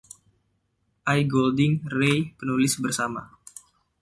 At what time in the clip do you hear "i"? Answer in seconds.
1.19-1.29